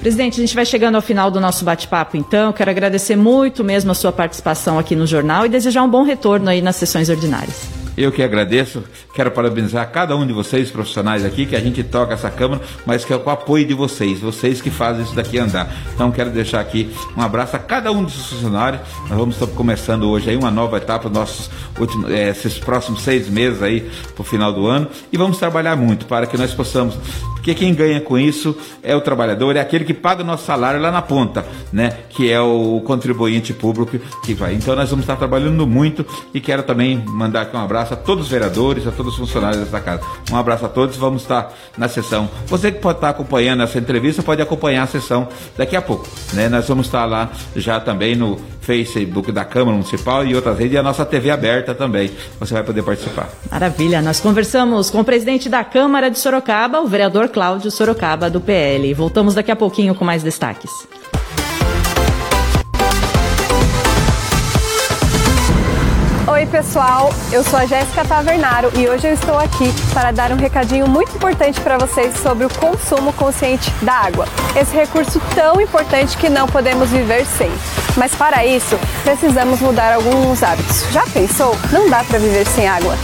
Presidente, 0.00 0.38
a 0.38 0.40
gente 0.40 0.54
vai 0.54 0.64
chegando 0.64 0.94
ao 0.94 1.02
final 1.02 1.30
do 1.30 1.40
nosso 1.40 1.64
bate-papo, 1.64 2.16
então. 2.16 2.52
Quero 2.52 2.70
agradecer 2.70 3.16
muito 3.16 3.64
mesmo 3.64 3.90
a 3.90 3.94
sua 3.94 4.12
participação 4.12 4.78
aqui 4.78 4.94
no 4.94 5.06
jornal 5.06 5.44
e 5.44 5.48
desejar 5.48 5.82
um 5.82 5.90
bom 5.90 6.04
retorno 6.04 6.48
aí 6.48 6.62
nas 6.62 6.76
sessões 6.76 7.08
ordinárias. 7.08 7.77
Eu 7.98 8.12
que 8.12 8.22
agradeço, 8.22 8.84
quero 9.12 9.28
parabenizar 9.32 9.90
cada 9.90 10.16
um 10.16 10.24
de 10.24 10.32
vocês, 10.32 10.70
profissionais 10.70 11.24
aqui, 11.24 11.44
que 11.44 11.56
a 11.56 11.60
gente 11.60 11.82
toca 11.82 12.14
essa 12.14 12.30
Câmara, 12.30 12.62
mas 12.86 13.04
que 13.04 13.12
é 13.12 13.18
com 13.18 13.28
o 13.28 13.32
apoio 13.32 13.66
de 13.66 13.74
vocês, 13.74 14.20
vocês 14.20 14.62
que 14.62 14.70
fazem 14.70 15.02
isso 15.02 15.16
daqui 15.16 15.36
andar. 15.36 15.68
Então 15.92 16.12
quero 16.12 16.30
deixar 16.30 16.60
aqui 16.60 16.94
um 17.16 17.20
abraço 17.20 17.56
a 17.56 17.58
cada 17.58 17.90
um 17.90 18.04
dos 18.04 18.14
funcionários. 18.14 18.82
Nós 19.08 19.18
vamos 19.18 19.34
estar 19.34 19.48
começando 19.48 20.08
hoje 20.08 20.30
aí 20.30 20.36
uma 20.36 20.50
nova 20.50 20.76
etapa, 20.76 21.08
nossos 21.08 21.50
últimos, 21.76 22.08
é, 22.12 22.28
esses 22.28 22.56
próximos 22.56 23.02
seis 23.02 23.28
meses 23.28 23.60
aí 23.64 23.90
para 24.14 24.22
o 24.22 24.24
final 24.24 24.52
do 24.52 24.68
ano, 24.68 24.86
e 25.12 25.16
vamos 25.16 25.36
trabalhar 25.36 25.74
muito 25.74 26.06
para 26.06 26.24
que 26.24 26.38
nós 26.38 26.54
possamos 26.54 26.96
porque 27.48 27.64
quem 27.64 27.72
ganha 27.72 28.00
com 28.00 28.18
isso 28.18 28.54
é 28.82 28.94
o 28.94 29.00
trabalhador, 29.00 29.56
é 29.56 29.60
aquele 29.60 29.84
que 29.84 29.94
paga 29.94 30.22
o 30.22 30.26
nosso 30.26 30.44
salário 30.44 30.80
lá 30.80 30.90
na 30.90 31.00
ponta, 31.00 31.46
né? 31.72 31.90
Que 32.10 32.30
é 32.30 32.38
o 32.38 32.82
contribuinte 32.84 33.54
público 33.54 33.98
que 34.22 34.34
vai. 34.34 34.54
Então 34.54 34.76
nós 34.76 34.90
vamos 34.90 35.04
estar 35.04 35.16
trabalhando 35.16 35.66
muito 35.66 36.04
e 36.34 36.40
quero 36.40 36.62
também 36.62 37.02
mandar 37.06 37.42
aqui 37.42 37.56
um 37.56 37.60
abraço 37.60 37.87
a 37.94 37.96
todos 37.96 38.24
os 38.24 38.30
vereadores, 38.30 38.86
a 38.86 38.90
todos 38.90 39.12
os 39.14 39.18
funcionários 39.18 39.60
desta 39.60 39.80
casa. 39.80 40.02
Um 40.30 40.36
abraço 40.36 40.66
a 40.66 40.68
todos, 40.68 40.96
vamos 40.96 41.22
estar 41.22 41.52
na 41.76 41.88
sessão. 41.88 42.28
Você 42.46 42.72
que 42.72 42.80
pode 42.80 42.98
estar 42.98 43.10
acompanhando 43.10 43.62
essa 43.62 43.78
entrevista 43.78 44.22
pode 44.22 44.42
acompanhar 44.42 44.82
a 44.82 44.86
sessão 44.86 45.28
daqui 45.56 45.76
a 45.76 45.82
pouco, 45.82 46.06
né? 46.32 46.48
Nós 46.48 46.66
vamos 46.68 46.86
estar 46.86 47.04
lá 47.04 47.30
já 47.54 47.80
também 47.80 48.14
no 48.14 48.38
Facebook 48.60 49.32
da 49.32 49.46
Câmara 49.46 49.76
Municipal 49.76 50.26
e 50.26 50.34
outras 50.34 50.58
redes 50.58 50.74
e 50.74 50.78
a 50.78 50.82
nossa 50.82 51.04
TV 51.06 51.30
aberta 51.30 51.74
também. 51.74 52.10
Você 52.38 52.52
vai 52.52 52.62
poder 52.62 52.82
participar. 52.82 53.30
Maravilha. 53.50 54.02
Nós 54.02 54.20
conversamos 54.20 54.90
com 54.90 55.00
o 55.00 55.04
presidente 55.04 55.48
da 55.48 55.64
Câmara 55.64 56.10
de 56.10 56.18
Sorocaba, 56.18 56.80
o 56.80 56.86
vereador 56.86 57.28
Cláudio 57.28 57.70
Sorocaba, 57.70 58.28
do 58.28 58.40
PL. 58.40 58.92
Voltamos 58.92 59.34
daqui 59.34 59.50
a 59.50 59.56
pouquinho 59.56 59.94
com 59.94 60.04
mais 60.04 60.22
destaques. 60.22 60.70
Oi, 66.38 66.46
pessoal. 66.46 67.10
Eu 67.32 67.42
sou 67.42 67.58
a 67.58 67.66
Jéssica 67.66 68.04
Tavernaro 68.04 68.70
e 68.78 68.88
hoje 68.88 69.08
eu 69.08 69.12
estou 69.12 69.36
aqui 69.36 69.72
para 69.92 70.12
dar 70.12 70.30
um 70.30 70.36
recadinho 70.36 70.86
muito 70.86 71.16
importante 71.16 71.60
para 71.60 71.76
vocês 71.76 72.16
sobre 72.16 72.44
o 72.44 72.48
consumo 72.48 73.12
consciente 73.12 73.68
da 73.82 73.94
água. 73.94 74.24
Esse 74.54 74.72
recurso 74.72 75.20
tão 75.34 75.60
importante 75.60 76.16
que 76.16 76.28
não 76.28 76.46
podemos 76.46 76.90
viver 76.90 77.26
sem. 77.26 77.50
Mas 77.96 78.14
para 78.14 78.46
isso, 78.46 78.78
precisamos 79.02 79.58
mudar 79.58 79.92
alguns 79.92 80.40
hábitos. 80.44 80.84
Já 80.92 81.04
pensou? 81.06 81.56
Não 81.72 81.90
dá 81.90 82.04
para 82.04 82.20
viver 82.20 82.46
sem 82.46 82.68
água. 82.68 82.94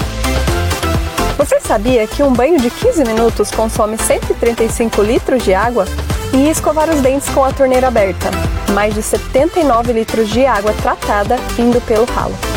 Você 1.36 1.58
sabia 1.58 2.06
que 2.06 2.22
um 2.22 2.32
banho 2.32 2.60
de 2.60 2.70
15 2.70 3.04
minutos 3.04 3.50
consome 3.50 3.98
135 3.98 5.02
litros 5.02 5.42
de 5.42 5.52
água? 5.52 5.86
E 6.32 6.48
escovar 6.48 6.88
os 6.88 7.00
dentes 7.00 7.28
com 7.30 7.44
a 7.44 7.52
torneira 7.52 7.88
aberta, 7.88 8.30
mais 8.72 8.94
de 8.94 9.02
79 9.02 9.92
litros 9.92 10.28
de 10.28 10.46
água 10.46 10.72
tratada 10.80 11.36
indo 11.58 11.80
pelo 11.80 12.04
ralo. 12.04 12.53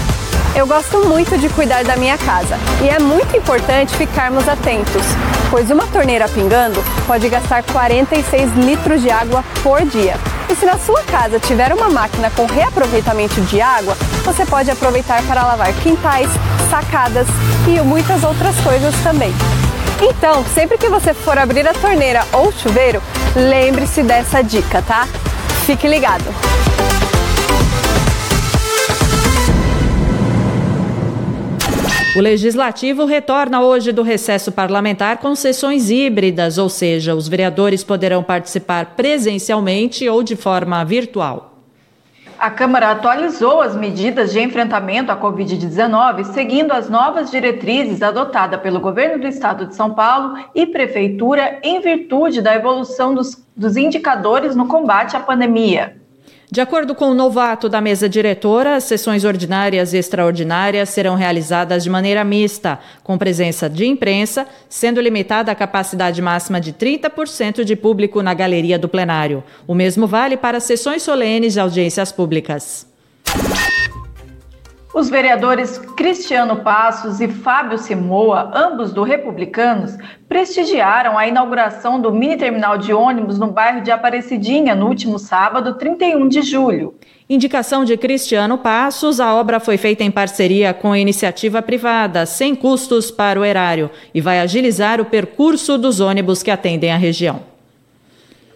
Eu 0.58 0.66
gosto 0.66 1.06
muito 1.06 1.38
de 1.38 1.50
cuidar 1.50 1.84
da 1.84 1.96
minha 1.96 2.18
casa 2.18 2.58
e 2.82 2.90
é 2.90 2.98
muito 2.98 3.38
importante 3.38 3.96
ficarmos 3.96 4.50
atentos, 4.50 5.04
pois 5.52 5.70
uma 5.70 5.86
torneira 5.86 6.28
pingando 6.28 6.84
pode 7.06 7.30
gastar 7.30 7.62
46 7.62 8.54
litros 8.54 9.04
de 9.04 9.12
água 9.12 9.46
por 9.62 9.86
dia. 9.86 10.16
E 10.50 10.56
se 10.56 10.66
na 10.66 10.80
sua 10.80 11.04
casa 11.04 11.40
tiver 11.40 11.72
uma 11.72 11.92
máquina 11.92 12.32
com 12.32 12.48
reaproveitamento 12.48 13.40
de 13.42 13.62
água, 13.62 13.96
você 14.26 14.48
pode 14.48 14.72
aproveitar 14.72 15.22
para 15.28 15.46
lavar 15.46 15.72
quintais, 15.74 16.30
sacadas 16.72 17.28
e 17.68 17.80
muitas 17.82 18.24
outras 18.24 18.60
coisas 18.62 18.96
também. 19.04 19.32
Então, 20.02 20.44
sempre 20.56 20.80
que 20.80 20.90
você 20.90 21.14
for 21.14 21.38
abrir 21.38 21.68
a 21.68 21.74
torneira 21.76 22.26
ou 22.34 22.52
chuveiro, 22.52 23.00
lembre-se 23.36 24.02
dessa 24.02 24.42
dica, 24.42 24.82
tá? 24.82 25.08
Fique 25.68 25.88
ligado! 25.88 26.57
O 32.18 32.20
Legislativo 32.20 33.06
retorna 33.06 33.62
hoje 33.62 33.92
do 33.92 34.02
recesso 34.02 34.52
parlamentar 34.52 35.18
com 35.18 35.36
sessões 35.36 35.92
híbridas, 35.92 36.58
ou 36.58 36.68
seja, 36.68 37.14
os 37.14 37.28
vereadores 37.28 37.84
poderão 37.84 38.24
participar 38.24 38.96
presencialmente 38.96 40.10
ou 40.10 40.24
de 40.24 40.36
forma 40.36 40.84
virtual. 40.84 41.60
A 42.40 42.50
Câmara 42.50 42.90
atualizou 42.90 43.62
as 43.62 43.76
medidas 43.76 44.32
de 44.32 44.40
enfrentamento 44.40 45.12
à 45.12 45.16
Covid-19, 45.16 46.34
seguindo 46.34 46.72
as 46.72 46.90
novas 46.90 47.30
diretrizes 47.30 48.02
adotadas 48.02 48.62
pelo 48.62 48.80
governo 48.80 49.22
do 49.22 49.28
estado 49.28 49.68
de 49.68 49.76
São 49.76 49.94
Paulo 49.94 50.40
e 50.56 50.66
Prefeitura 50.66 51.60
em 51.62 51.82
virtude 51.82 52.42
da 52.42 52.56
evolução 52.56 53.14
dos, 53.14 53.46
dos 53.56 53.78
indicadores 53.78 54.56
no 54.56 54.68
combate 54.68 55.16
à 55.16 55.20
pandemia. 55.20 56.07
De 56.50 56.62
acordo 56.62 56.96
com 56.96 57.12
o 57.12 57.14
novato 57.14 57.68
da 57.68 57.82
mesa 57.82 58.08
diretora, 58.08 58.78
as 58.78 58.86
sessões 58.86 59.26
ordinárias 59.26 59.92
e 59.92 59.98
extraordinárias 59.98 60.88
serão 60.88 61.16
realizadas 61.16 61.84
de 61.84 61.90
maneira 61.90 62.24
mista, 62.24 62.80
com 63.04 63.18
presença 63.18 63.70
de 63.70 63.86
imprensa, 63.86 64.48
sendo 64.70 65.02
limitada 65.02 65.52
a 65.52 65.56
capacidade 65.56 66.22
máxima 66.22 66.62
de 66.62 66.72
30% 66.72 67.66
de 67.66 67.76
público 67.76 68.22
na 68.22 68.34
galeria 68.34 68.80
do 68.80 68.88
plenário. 68.88 69.44
O 69.68 69.76
mesmo 69.76 70.08
vale 70.08 70.38
para 70.38 70.62
sessões 70.62 71.04
solenes 71.04 71.58
e 71.58 71.60
audiências 71.60 72.14
públicas. 72.14 72.88
Os 74.98 75.12
vereadores 75.12 75.78
Cristiano 75.96 76.56
Passos 76.64 77.22
e 77.22 77.28
Fábio 77.28 77.78
Simoa, 77.78 78.52
ambos 78.56 78.92
do 78.92 79.04
Republicanos, 79.04 79.96
prestigiaram 80.28 81.16
a 81.16 81.28
inauguração 81.28 82.02
do 82.02 82.12
mini 82.12 82.36
terminal 82.36 82.80
de 82.80 82.92
ônibus 82.92 83.38
no 83.38 83.46
bairro 83.46 83.82
de 83.82 83.92
Aparecidinha 83.92 84.74
no 84.74 84.88
último 84.88 85.20
sábado, 85.20 85.76
31 85.76 86.28
de 86.28 86.42
julho. 86.42 86.96
Indicação 87.30 87.86
de 87.86 87.96
Cristiano 87.96 88.58
Passos, 88.58 89.20
a 89.20 89.36
obra 89.36 89.60
foi 89.60 89.78
feita 89.78 90.04
em 90.04 90.10
parceria 90.10 90.74
com 90.74 90.92
a 90.92 90.98
iniciativa 90.98 91.62
privada, 91.62 92.26
sem 92.26 92.56
custos 92.56 93.12
para 93.12 93.40
o 93.40 93.46
erário, 93.46 93.92
e 94.16 94.20
vai 94.20 94.40
agilizar 94.40 95.00
o 95.00 95.06
percurso 95.06 95.78
dos 95.78 96.00
ônibus 96.00 96.42
que 96.42 96.50
atendem 96.50 96.92
a 96.92 96.98
região. 96.98 97.42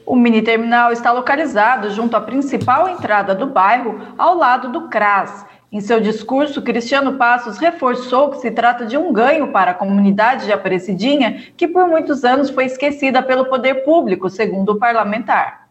O 0.08 0.16
mini 0.16 0.42
terminal 0.42 0.92
está 0.92 1.12
localizado 1.12 1.92
junto 1.92 2.18
à 2.18 2.20
principal 2.20 2.90
entrada 2.90 3.36
do 3.36 3.46
bairro, 3.46 4.02
ao 4.18 4.36
lado 4.36 4.70
do 4.70 4.90
CRAS 4.90 5.46
em 5.72 5.80
seu 5.80 6.02
discurso, 6.02 6.62
Cristiano 6.62 7.14
Passos 7.14 7.58
reforçou 7.58 8.32
que 8.32 8.40
se 8.40 8.52
trata 8.52 8.86
de 8.86 8.98
um 8.98 9.14
ganho 9.14 9.54
para 9.54 9.72
a 9.72 9.74
comunidade 9.74 10.46
de 10.46 10.52
Aparecidinha, 10.52 11.46
que 11.56 11.66
por 11.66 11.88
muitos 11.88 12.26
anos 12.26 12.50
foi 12.50 12.66
esquecida 12.66 13.24
pelo 13.24 13.46
poder 13.46 13.86
público, 13.86 14.30
segundo 14.30 14.74
o 14.74 14.78
parlamentar. 14.78 15.70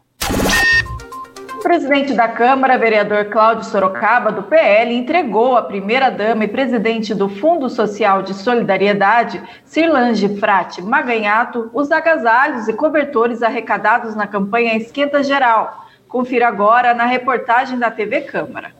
O 1.54 1.62
presidente 1.62 2.14
da 2.14 2.26
Câmara, 2.26 2.78
vereador 2.78 3.26
Cláudio 3.26 3.64
Sorocaba, 3.64 4.32
do 4.32 4.44
PL, 4.44 4.94
entregou 4.94 5.54
à 5.58 5.62
primeira-dama 5.62 6.44
e 6.44 6.48
presidente 6.48 7.14
do 7.14 7.28
Fundo 7.28 7.68
Social 7.68 8.22
de 8.22 8.32
Solidariedade, 8.32 9.42
Cirlange 9.66 10.38
Frate 10.38 10.80
Maganhato, 10.80 11.70
os 11.74 11.92
agasalhos 11.92 12.66
e 12.66 12.72
cobertores 12.72 13.42
arrecadados 13.42 14.16
na 14.16 14.26
campanha 14.26 14.74
Esquenta 14.74 15.22
Geral. 15.22 15.84
Confira 16.08 16.48
agora 16.48 16.94
na 16.94 17.04
reportagem 17.04 17.78
da 17.78 17.90
TV 17.90 18.22
Câmara. 18.22 18.79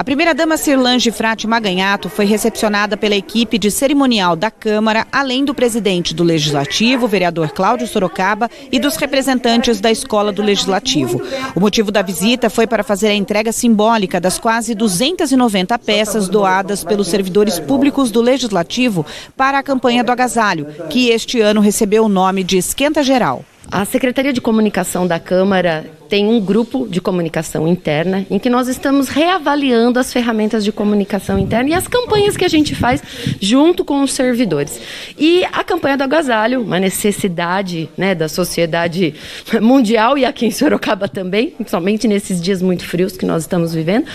A 0.00 0.02
primeira-dama 0.10 0.56
Cirlange 0.56 1.10
Frati 1.10 1.46
Maganhato 1.46 2.08
foi 2.08 2.24
recepcionada 2.24 2.96
pela 2.96 3.14
equipe 3.14 3.58
de 3.58 3.70
cerimonial 3.70 4.34
da 4.34 4.50
Câmara, 4.50 5.06
além 5.12 5.44
do 5.44 5.54
presidente 5.54 6.14
do 6.14 6.24
Legislativo, 6.24 7.06
vereador 7.06 7.50
Cláudio 7.50 7.86
Sorocaba, 7.86 8.50
e 8.72 8.78
dos 8.78 8.96
representantes 8.96 9.78
da 9.78 9.90
Escola 9.90 10.32
do 10.32 10.40
Legislativo. 10.40 11.20
O 11.54 11.60
motivo 11.60 11.92
da 11.92 12.00
visita 12.00 12.48
foi 12.48 12.66
para 12.66 12.82
fazer 12.82 13.08
a 13.08 13.14
entrega 13.14 13.52
simbólica 13.52 14.18
das 14.18 14.38
quase 14.38 14.74
290 14.74 15.78
peças 15.78 16.30
doadas 16.30 16.82
pelos 16.82 17.08
servidores 17.08 17.58
públicos 17.58 18.10
do 18.10 18.22
Legislativo 18.22 19.04
para 19.36 19.58
a 19.58 19.62
campanha 19.62 20.02
do 20.02 20.10
agasalho, 20.10 20.66
que 20.88 21.10
este 21.10 21.42
ano 21.42 21.60
recebeu 21.60 22.06
o 22.06 22.08
nome 22.08 22.42
de 22.42 22.56
Esquenta 22.56 23.02
Geral. 23.02 23.44
A 23.68 23.84
Secretaria 23.84 24.32
de 24.32 24.40
Comunicação 24.40 25.06
da 25.06 25.18
Câmara 25.18 25.84
tem 26.10 26.26
um 26.26 26.40
grupo 26.40 26.88
de 26.88 27.00
comunicação 27.00 27.68
interna 27.68 28.26
em 28.28 28.36
que 28.36 28.50
nós 28.50 28.66
estamos 28.66 29.08
reavaliando 29.08 29.96
as 29.96 30.12
ferramentas 30.12 30.64
de 30.64 30.72
comunicação 30.72 31.38
interna 31.38 31.70
e 31.70 31.74
as 31.74 31.86
campanhas 31.86 32.36
que 32.36 32.44
a 32.44 32.48
gente 32.48 32.74
faz 32.74 33.00
junto 33.40 33.84
com 33.84 34.02
os 34.02 34.12
servidores. 34.12 34.80
E 35.16 35.44
a 35.52 35.62
campanha 35.62 35.96
do 35.96 36.02
agasalho, 36.02 36.62
uma 36.62 36.80
necessidade 36.80 37.88
né, 37.96 38.12
da 38.12 38.28
sociedade 38.28 39.14
mundial 39.62 40.18
e 40.18 40.24
aqui 40.24 40.46
em 40.46 40.50
Sorocaba 40.50 41.06
também, 41.06 41.50
principalmente 41.50 42.08
nesses 42.08 42.42
dias 42.42 42.60
muito 42.60 42.84
frios 42.84 43.16
que 43.16 43.24
nós 43.24 43.44
estamos 43.44 43.72
vivendo. 43.72 44.06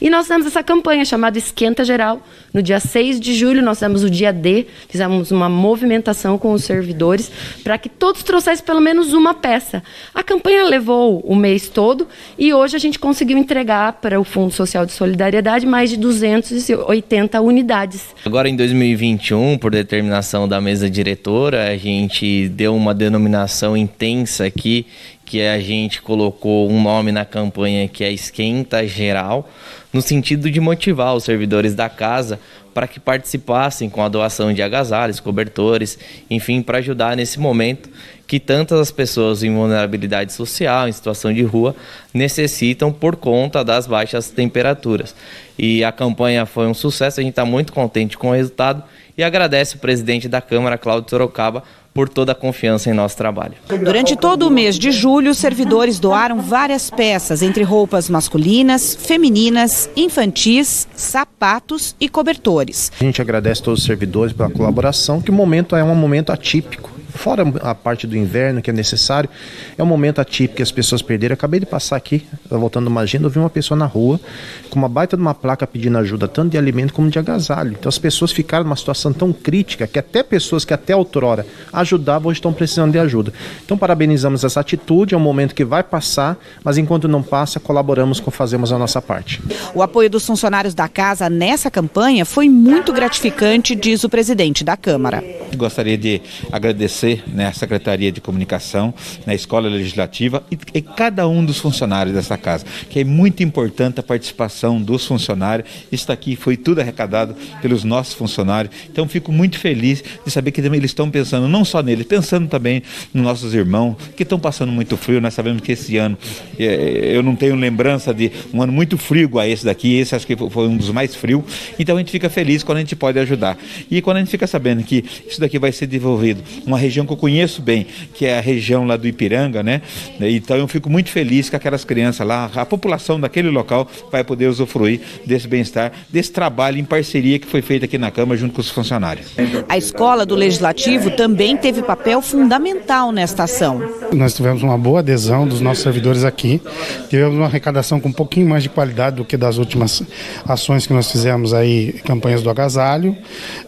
E 0.00 0.10
nós 0.10 0.26
temos 0.26 0.48
essa 0.48 0.62
campanha 0.62 1.04
chamada 1.04 1.38
Esquenta 1.38 1.84
Geral. 1.84 2.20
No 2.52 2.60
dia 2.60 2.80
6 2.80 3.20
de 3.20 3.32
julho, 3.32 3.62
nós 3.62 3.78
temos 3.78 4.02
o 4.02 4.10
dia 4.10 4.32
D, 4.32 4.66
fizemos 4.88 5.30
uma 5.30 5.48
movimentação 5.48 6.36
com 6.36 6.52
os 6.52 6.64
servidores 6.64 7.30
para 7.62 7.78
que 7.78 7.88
todos 7.88 8.24
trouxessem 8.24 8.64
pelo 8.64 8.80
menos 8.80 8.93
uma 9.02 9.34
peça. 9.34 9.82
A 10.14 10.22
campanha 10.22 10.64
levou 10.64 11.20
o 11.20 11.34
mês 11.34 11.68
todo 11.68 12.06
e 12.38 12.54
hoje 12.54 12.76
a 12.76 12.78
gente 12.78 12.98
conseguiu 12.98 13.36
entregar 13.36 13.94
para 13.94 14.20
o 14.20 14.24
Fundo 14.24 14.52
Social 14.52 14.86
de 14.86 14.92
Solidariedade 14.92 15.66
mais 15.66 15.90
de 15.90 15.96
280 15.96 17.40
unidades. 17.40 18.14
Agora 18.24 18.48
em 18.48 18.56
2021, 18.56 19.58
por 19.58 19.70
determinação 19.70 20.46
da 20.46 20.60
mesa 20.60 20.88
diretora, 20.88 21.68
a 21.68 21.76
gente 21.76 22.48
deu 22.48 22.74
uma 22.74 22.94
denominação 22.94 23.76
intensa 23.76 24.46
aqui, 24.46 24.86
que 25.24 25.40
a 25.40 25.58
gente 25.58 26.02
colocou 26.02 26.70
um 26.70 26.82
nome 26.82 27.10
na 27.10 27.24
campanha 27.24 27.88
que 27.88 28.04
é 28.04 28.12
Esquenta 28.12 28.86
Geral, 28.86 29.48
no 29.92 30.02
sentido 30.02 30.50
de 30.50 30.60
motivar 30.60 31.14
os 31.14 31.24
servidores 31.24 31.74
da 31.74 31.88
casa 31.88 32.38
para 32.74 32.88
que 32.88 32.98
participassem 32.98 33.88
com 33.88 34.02
a 34.02 34.08
doação 34.08 34.52
de 34.52 34.60
agasalhos, 34.60 35.20
cobertores, 35.20 35.96
enfim, 36.28 36.60
para 36.60 36.78
ajudar 36.78 37.16
nesse 37.16 37.38
momento 37.38 37.88
que 38.26 38.40
tantas 38.40 38.80
as 38.80 38.90
pessoas 38.90 39.42
em 39.42 39.54
vulnerabilidade 39.54 40.32
social, 40.32 40.88
em 40.88 40.92
situação 40.92 41.32
de 41.32 41.42
rua, 41.42 41.74
necessitam 42.12 42.92
por 42.92 43.16
conta 43.16 43.64
das 43.64 43.86
baixas 43.86 44.30
temperaturas. 44.30 45.14
E 45.58 45.84
a 45.84 45.92
campanha 45.92 46.46
foi 46.46 46.66
um 46.66 46.74
sucesso, 46.74 47.20
a 47.20 47.22
gente 47.22 47.32
está 47.32 47.44
muito 47.44 47.72
contente 47.72 48.16
com 48.16 48.30
o 48.30 48.32
resultado 48.34 48.82
e 49.16 49.22
agradece 49.22 49.76
o 49.76 49.78
presidente 49.78 50.28
da 50.28 50.40
Câmara, 50.40 50.76
Cláudio 50.76 51.08
Sorocaba, 51.08 51.62
por 51.94 52.08
toda 52.08 52.32
a 52.32 52.34
confiança 52.34 52.90
em 52.90 52.92
nosso 52.92 53.16
trabalho. 53.16 53.54
Durante 53.68 54.16
todo 54.16 54.48
o 54.48 54.50
mês 54.50 54.76
de 54.76 54.90
julho, 54.90 55.30
os 55.30 55.38
servidores 55.38 56.00
doaram 56.00 56.40
várias 56.40 56.90
peças, 56.90 57.40
entre 57.40 57.62
roupas 57.62 58.10
masculinas, 58.10 58.96
femininas, 58.96 59.88
infantis, 59.94 60.88
sapatos 60.96 61.94
e 62.00 62.08
cobertores. 62.08 62.90
A 63.00 63.04
gente 63.04 63.22
agradece 63.22 63.60
a 63.60 63.64
todos 63.64 63.80
os 63.80 63.86
servidores 63.86 64.32
pela 64.32 64.50
colaboração, 64.50 65.22
que 65.22 65.30
o 65.30 65.34
momento 65.34 65.76
é 65.76 65.84
um 65.84 65.94
momento 65.94 66.32
atípico 66.32 66.93
fora 67.14 67.44
a 67.62 67.74
parte 67.74 68.06
do 68.06 68.16
inverno 68.16 68.60
que 68.60 68.70
é 68.70 68.72
necessário, 68.72 69.30
é 69.76 69.82
um 69.82 69.86
momento 69.86 70.20
atípico 70.20 70.56
que 70.56 70.62
as 70.62 70.70
pessoas 70.70 71.02
perderam. 71.02 71.34
acabei 71.34 71.60
de 71.60 71.66
passar 71.66 71.96
aqui, 71.96 72.26
voltando 72.50 72.88
uma 72.88 73.00
agenda, 73.00 73.26
eu 73.26 73.30
vi 73.30 73.38
uma 73.38 73.50
pessoa 73.50 73.78
na 73.78 73.86
rua 73.86 74.20
com 74.68 74.78
uma 74.78 74.88
baita 74.88 75.16
de 75.16 75.22
uma 75.22 75.34
placa 75.34 75.66
pedindo 75.66 75.96
ajuda, 75.98 76.28
tanto 76.28 76.50
de 76.50 76.58
alimento 76.58 76.92
como 76.92 77.08
de 77.08 77.18
agasalho. 77.18 77.72
Então 77.78 77.88
as 77.88 77.98
pessoas 77.98 78.32
ficaram 78.32 78.64
numa 78.64 78.76
situação 78.76 79.12
tão 79.12 79.32
crítica 79.32 79.86
que 79.86 79.98
até 79.98 80.22
pessoas 80.22 80.64
que 80.64 80.74
até 80.74 80.94
outrora 80.94 81.46
ajudavam 81.72 82.30
hoje 82.30 82.38
estão 82.38 82.52
precisando 82.52 82.92
de 82.92 82.98
ajuda. 82.98 83.32
Então 83.64 83.78
parabenizamos 83.78 84.44
essa 84.44 84.60
atitude, 84.60 85.14
é 85.14 85.16
um 85.16 85.20
momento 85.20 85.54
que 85.54 85.64
vai 85.64 85.82
passar, 85.82 86.36
mas 86.62 86.78
enquanto 86.78 87.08
não 87.08 87.22
passa, 87.22 87.60
colaboramos 87.60 88.20
com 88.20 88.30
fazemos 88.30 88.72
a 88.72 88.78
nossa 88.78 89.00
parte. 89.00 89.40
O 89.74 89.82
apoio 89.82 90.10
dos 90.10 90.26
funcionários 90.26 90.74
da 90.74 90.88
casa 90.88 91.30
nessa 91.30 91.70
campanha 91.70 92.24
foi 92.24 92.48
muito 92.48 92.92
gratificante, 92.92 93.74
diz 93.74 94.04
o 94.04 94.08
presidente 94.08 94.64
da 94.64 94.76
Câmara. 94.76 95.22
Gostaria 95.56 95.96
de 95.96 96.20
agradecer 96.50 97.03
você, 97.04 97.20
né, 97.26 97.46
a 97.46 97.52
Secretaria 97.52 98.10
de 98.10 98.20
Comunicação, 98.20 98.94
na 99.26 99.32
né, 99.32 99.34
Escola 99.34 99.68
Legislativa 99.68 100.42
e, 100.50 100.58
e, 100.72 100.80
cada 100.80 101.28
um 101.28 101.44
dos 101.44 101.58
funcionários 101.58 102.14
dessa 102.14 102.38
casa, 102.38 102.64
que 102.88 103.00
é 103.00 103.04
muito 103.04 103.42
importante 103.42 104.00
a 104.00 104.02
participação 104.02 104.80
dos 104.80 105.04
funcionários. 105.04 105.68
Isso 105.92 106.10
aqui 106.10 106.34
foi 106.34 106.56
tudo 106.56 106.80
arrecadado 106.80 107.36
pelos 107.60 107.84
nossos 107.84 108.14
funcionários. 108.14 108.74
Então 108.90 109.06
fico 109.06 109.30
muito 109.30 109.58
feliz 109.58 110.02
de 110.24 110.30
saber 110.30 110.50
que 110.50 110.62
também 110.62 110.78
eles 110.78 110.92
estão 110.92 111.10
pensando 111.10 111.46
não 111.46 111.64
só 111.64 111.82
neles, 111.82 112.06
pensando 112.06 112.48
também 112.48 112.82
nos 113.12 113.22
nossos 113.22 113.54
irmãos 113.54 113.96
que 114.16 114.22
estão 114.22 114.38
passando 114.38 114.72
muito 114.72 114.96
frio. 114.96 115.20
Nós 115.20 115.34
sabemos 115.34 115.60
que 115.60 115.72
esse 115.72 115.96
ano 115.98 116.16
é, 116.58 117.12
eu 117.14 117.22
não 117.22 117.36
tenho 117.36 117.54
lembrança 117.54 118.14
de 118.14 118.32
um 118.52 118.62
ano 118.62 118.72
muito 118.72 118.96
frio 118.96 119.24
igual 119.24 119.46
esse 119.46 119.64
daqui. 119.64 119.96
Esse 119.96 120.14
acho 120.14 120.26
que 120.26 120.36
foi 120.36 120.68
um 120.68 120.76
dos 120.76 120.90
mais 120.90 121.14
frios. 121.14 121.42
Então 121.78 121.96
a 121.96 121.98
gente 121.98 122.10
fica 122.10 122.30
feliz 122.30 122.62
quando 122.62 122.78
a 122.78 122.80
gente 122.80 122.96
pode 122.96 123.18
ajudar. 123.18 123.58
E 123.90 124.00
quando 124.00 124.18
a 124.18 124.20
gente 124.20 124.30
fica 124.30 124.46
sabendo 124.46 124.82
que 124.82 125.04
isso 125.28 125.40
daqui 125.40 125.58
vai 125.58 125.72
ser 125.72 125.86
desenvolvido 125.86 126.42
uma 126.66 126.78
região 126.78 126.93
região 126.94 127.06
que 127.06 127.12
eu 127.12 127.16
conheço 127.16 127.60
bem, 127.60 127.86
que 128.14 128.24
é 128.24 128.38
a 128.38 128.40
região 128.40 128.86
lá 128.86 128.96
do 128.96 129.08
Ipiranga, 129.08 129.62
né? 129.62 129.82
Então 130.20 130.56
eu 130.56 130.68
fico 130.68 130.88
muito 130.88 131.10
feliz 131.10 131.50
que 131.50 131.56
aquelas 131.56 131.84
crianças 131.84 132.26
lá, 132.26 132.50
a 132.54 132.64
população 132.64 133.18
daquele 133.18 133.50
local 133.50 133.88
vai 134.12 134.22
poder 134.22 134.46
usufruir 134.46 135.00
desse 135.26 135.48
bem-estar, 135.48 135.92
desse 136.08 136.30
trabalho 136.30 136.78
em 136.78 136.84
parceria 136.84 137.38
que 137.38 137.46
foi 137.46 137.62
feito 137.62 137.84
aqui 137.84 137.98
na 137.98 138.10
Câmara 138.10 138.38
junto 138.38 138.54
com 138.54 138.60
os 138.60 138.70
funcionários. 138.70 139.32
A 139.68 139.76
escola 139.76 140.24
do 140.24 140.34
Legislativo 140.34 141.10
também 141.10 141.56
teve 141.56 141.82
papel 141.82 142.22
fundamental 142.22 143.10
nesta 143.10 143.44
ação. 143.44 143.82
Nós 144.12 144.34
tivemos 144.34 144.62
uma 144.62 144.78
boa 144.78 145.00
adesão 145.00 145.48
dos 145.48 145.60
nossos 145.60 145.82
servidores 145.82 146.24
aqui, 146.24 146.60
tivemos 147.08 147.34
uma 147.34 147.46
arrecadação 147.46 147.98
com 147.98 148.08
um 148.08 148.12
pouquinho 148.12 148.48
mais 148.48 148.62
de 148.62 148.68
qualidade 148.68 149.16
do 149.16 149.24
que 149.24 149.36
das 149.36 149.58
últimas 149.58 150.02
ações 150.46 150.86
que 150.86 150.92
nós 150.92 151.10
fizemos 151.10 151.52
aí, 151.52 151.94
campanhas 152.04 152.42
do 152.42 152.50
agasalho. 152.50 153.16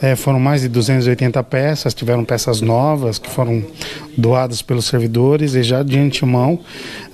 É, 0.00 0.14
foram 0.14 0.38
mais 0.38 0.60
de 0.60 0.68
280 0.68 1.42
peças, 1.42 1.94
tiveram 1.94 2.24
peças 2.24 2.60
novas, 2.60 3.15
que 3.18 3.30
foram 3.30 3.62
doadas 4.16 4.62
pelos 4.62 4.86
servidores 4.86 5.54
e 5.54 5.62
já 5.62 5.82
de 5.82 5.98
antemão, 5.98 6.58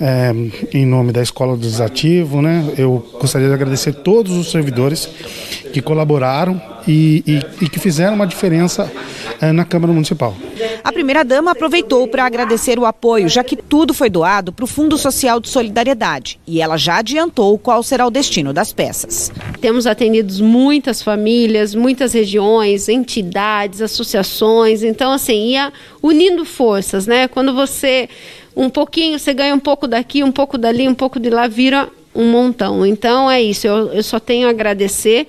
é, 0.01 0.33
em 0.73 0.87
nome 0.87 1.13
da 1.13 1.23
Escola 1.23 1.57
do 1.57 1.63
Desativo, 1.63 2.41
né, 2.41 2.73
eu 2.79 3.05
gostaria 3.21 3.49
de 3.49 3.55
agradecer 3.55 3.93
todos 3.93 4.33
os 4.33 4.51
servidores 4.51 5.09
que 5.73 5.83
colaboraram 5.83 6.72
e, 6.87 7.23
e, 7.27 7.65
e 7.65 7.69
que 7.69 7.79
fizeram 7.79 8.15
uma 8.15 8.27
diferença 8.27 8.91
é, 9.41 9.53
na 9.53 9.65
Câmara 9.65 9.93
Municipal. 9.93 10.35
A 10.83 10.93
primeira-dama 10.93 11.53
aproveitou 11.53 12.09
para 12.09 12.25
agradecer 12.25 12.79
o 12.79 12.85
apoio, 12.85 13.29
já 13.29 13.43
que 13.43 13.57
tudo 13.57 13.95
foi 13.95 14.11
doado 14.11 14.53
para 14.53 14.65
o 14.65 14.69
Fundo 14.69 14.97
Social 14.99 15.41
de 15.41 15.49
Solidariedade. 15.49 16.39
E 16.47 16.61
ela 16.61 16.77
já 16.77 16.99
adiantou 16.99 17.59
qual 17.59 17.83
será 17.83 18.07
o 18.07 18.11
destino 18.11 18.53
das 18.53 18.73
peças. 18.73 19.33
Temos 19.61 19.87
atendido 19.87 20.43
muitas 20.45 21.03
famílias, 21.03 21.75
muitas 21.75 22.13
regiões, 22.13 22.89
entidades, 22.89 23.81
associações. 23.81 24.83
Então, 24.83 25.13
assim, 25.13 25.51
ia 25.51 25.73
unindo 26.03 26.45
forças, 26.45 27.07
né? 27.07 27.29
Quando 27.29 27.55
você 27.55 28.09
um 28.55 28.69
pouquinho, 28.69 29.19
você 29.19 29.33
ganha 29.33 29.55
um 29.55 29.61
pouco 29.61 29.89
daqui, 29.89 30.23
um 30.23 30.33
pouco 30.33 30.59
dali, 30.59 30.87
um 30.87 30.95
pouco 30.95 31.19
de 31.19 31.31
lá, 31.31 31.49
vira 31.49 31.89
um 32.15 32.31
montão. 32.31 32.85
Então 32.85 33.31
é 33.31 33.41
isso, 33.41 33.67
eu, 33.67 33.93
eu 33.93 34.03
só 34.03 34.21
tenho 34.21 34.47
a 34.47 34.51
agradecer. 34.51 35.27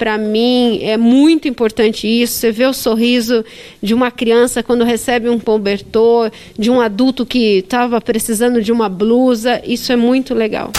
Para 0.00 0.16
mim 0.16 0.82
é 0.82 0.96
muito 0.96 1.46
importante 1.46 2.08
isso. 2.08 2.32
Você 2.32 2.50
vê 2.50 2.64
o 2.64 2.72
sorriso 2.72 3.44
de 3.82 3.92
uma 3.92 4.10
criança 4.10 4.62
quando 4.62 4.82
recebe 4.82 5.28
um 5.28 5.38
cobertor, 5.38 6.32
de 6.58 6.70
um 6.70 6.80
adulto 6.80 7.26
que 7.26 7.58
estava 7.58 8.00
precisando 8.00 8.62
de 8.62 8.72
uma 8.72 8.88
blusa. 8.88 9.60
Isso 9.62 9.92
é 9.92 9.96
muito 9.96 10.32
legal. 10.32 10.72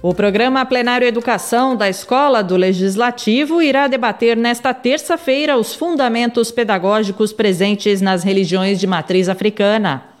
O 0.00 0.14
programa 0.14 0.64
Plenário 0.64 1.08
Educação 1.08 1.74
da 1.74 1.88
Escola 1.88 2.40
do 2.40 2.54
Legislativo 2.54 3.60
irá 3.60 3.88
debater 3.88 4.36
nesta 4.36 4.72
terça-feira 4.72 5.58
os 5.58 5.74
fundamentos 5.74 6.52
pedagógicos 6.52 7.32
presentes 7.32 8.00
nas 8.00 8.22
religiões 8.22 8.78
de 8.78 8.86
matriz 8.86 9.28
africana. 9.28 10.17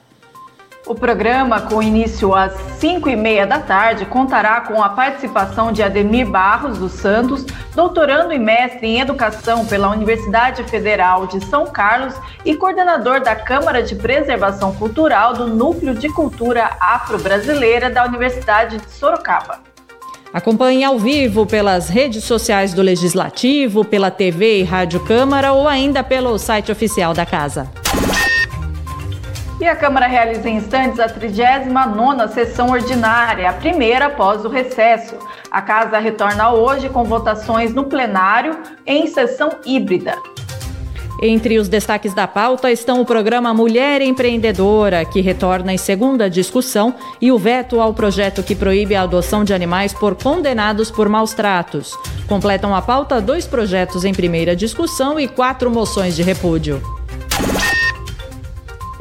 O 0.88 0.94
programa, 0.94 1.60
com 1.60 1.82
início 1.82 2.34
às 2.34 2.50
5 2.78 3.10
e 3.10 3.14
meia 3.14 3.46
da 3.46 3.58
tarde, 3.58 4.06
contará 4.06 4.62
com 4.62 4.82
a 4.82 4.88
participação 4.88 5.70
de 5.70 5.82
Ademir 5.82 6.26
Barros 6.26 6.78
dos 6.78 6.92
Santos, 6.92 7.44
doutorando 7.74 8.32
e 8.32 8.38
mestre 8.38 8.86
em 8.86 8.98
Educação 8.98 9.66
pela 9.66 9.90
Universidade 9.90 10.64
Federal 10.64 11.26
de 11.26 11.44
São 11.44 11.66
Carlos 11.66 12.14
e 12.42 12.54
coordenador 12.56 13.20
da 13.20 13.36
Câmara 13.36 13.82
de 13.82 13.94
Preservação 13.94 14.74
Cultural 14.76 15.34
do 15.34 15.46
Núcleo 15.46 15.94
de 15.94 16.08
Cultura 16.08 16.70
Afro-Brasileira 16.80 17.90
da 17.90 18.06
Universidade 18.06 18.78
de 18.78 18.90
Sorocaba. 18.90 19.58
Acompanhe 20.32 20.84
ao 20.84 20.98
vivo 20.98 21.44
pelas 21.44 21.90
redes 21.90 22.24
sociais 22.24 22.72
do 22.72 22.80
Legislativo, 22.80 23.84
pela 23.84 24.10
TV 24.10 24.60
e 24.60 24.62
Rádio 24.62 25.00
Câmara 25.00 25.52
ou 25.52 25.68
ainda 25.68 26.02
pelo 26.02 26.38
site 26.38 26.72
oficial 26.72 27.12
da 27.12 27.26
Casa. 27.26 27.68
E 29.60 29.66
a 29.66 29.74
Câmara 29.74 30.06
realiza 30.06 30.48
em 30.48 30.56
instantes 30.56 31.00
a 31.00 31.08
39ª 31.08 32.28
sessão 32.28 32.70
ordinária, 32.70 33.50
a 33.50 33.52
primeira 33.52 34.06
após 34.06 34.44
o 34.44 34.48
recesso. 34.48 35.16
A 35.50 35.60
Casa 35.60 35.98
retorna 35.98 36.52
hoje 36.52 36.88
com 36.88 37.02
votações 37.02 37.74
no 37.74 37.84
plenário 37.84 38.56
em 38.86 39.08
sessão 39.08 39.50
híbrida. 39.66 40.14
Entre 41.20 41.58
os 41.58 41.68
destaques 41.68 42.14
da 42.14 42.28
pauta 42.28 42.70
estão 42.70 43.00
o 43.00 43.04
programa 43.04 43.52
Mulher 43.52 44.00
Empreendedora, 44.00 45.04
que 45.04 45.20
retorna 45.20 45.72
em 45.72 45.76
segunda 45.76 46.30
discussão, 46.30 46.94
e 47.20 47.32
o 47.32 47.38
veto 47.38 47.80
ao 47.80 47.92
projeto 47.92 48.44
que 48.44 48.54
proíbe 48.54 48.94
a 48.94 49.02
adoção 49.02 49.42
de 49.42 49.52
animais 49.52 49.92
por 49.92 50.14
condenados 50.14 50.92
por 50.92 51.08
maus 51.08 51.34
tratos. 51.34 51.98
Completam 52.28 52.72
a 52.72 52.80
pauta 52.80 53.20
dois 53.20 53.44
projetos 53.44 54.04
em 54.04 54.14
primeira 54.14 54.54
discussão 54.54 55.18
e 55.18 55.26
quatro 55.26 55.68
moções 55.68 56.14
de 56.14 56.22
repúdio. 56.22 56.97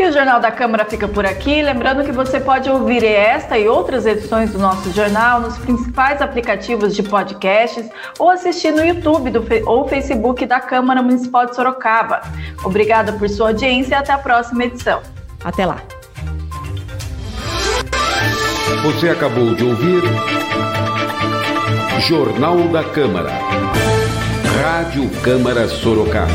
E 0.07 0.09
o 0.09 0.13
Jornal 0.13 0.39
da 0.39 0.49
Câmara 0.49 0.85
fica 0.85 1.05
por 1.05 1.25
aqui. 1.25 1.61
Lembrando 1.61 2.01
que 2.01 2.13
você 2.13 2.39
pode 2.39 2.69
ouvir 2.69 3.03
esta 3.03 3.57
e 3.57 3.67
outras 3.67 4.05
edições 4.05 4.53
do 4.53 4.57
nosso 4.57 4.89
jornal 4.93 5.41
nos 5.41 5.57
principais 5.57 6.21
aplicativos 6.21 6.95
de 6.95 7.03
podcasts 7.03 7.85
ou 8.17 8.29
assistir 8.29 8.71
no 8.71 8.85
YouTube 8.85 9.31
do, 9.31 9.45
ou 9.65 9.85
Facebook 9.85 10.45
da 10.45 10.61
Câmara 10.61 11.01
Municipal 11.01 11.45
de 11.45 11.57
Sorocaba. 11.57 12.21
Obrigada 12.63 13.11
por 13.11 13.27
sua 13.27 13.49
audiência 13.49 13.95
e 13.95 13.97
até 13.97 14.13
a 14.13 14.17
próxima 14.17 14.63
edição. 14.63 15.01
Até 15.43 15.65
lá. 15.65 15.81
Você 18.83 19.09
acabou 19.09 19.55
de 19.55 19.65
ouvir 19.65 20.03
Jornal 22.07 22.59
da 22.69 22.85
Câmara. 22.85 23.33
Rádio 24.63 25.09
Câmara 25.21 25.67
Sorocaba. 25.67 26.31